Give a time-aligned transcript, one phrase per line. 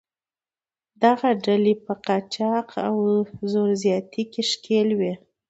[1.03, 2.95] دغه ډلې په قاچاق او
[3.51, 5.13] زور زیاتي کې ښکېل وې.